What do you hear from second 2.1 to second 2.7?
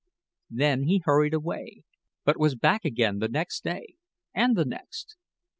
but was